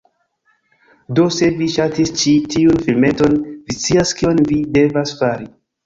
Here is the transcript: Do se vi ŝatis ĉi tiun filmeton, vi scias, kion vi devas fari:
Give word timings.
Do 1.19 1.25
se 1.35 1.49
vi 1.59 1.67
ŝatis 1.75 2.13
ĉi 2.23 2.35
tiun 2.55 2.83
filmeton, 2.89 3.39
vi 3.69 3.79
scias, 3.81 4.19
kion 4.23 4.45
vi 4.53 4.63
devas 4.81 5.19
fari: 5.23 5.53